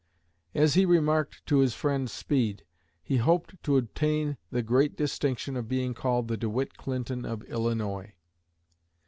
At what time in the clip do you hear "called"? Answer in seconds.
5.93-6.27